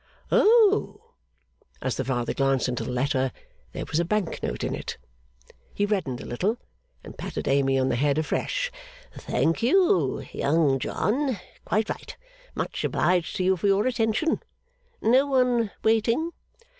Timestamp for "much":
12.55-12.83